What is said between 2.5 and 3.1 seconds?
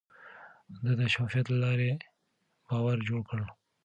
باور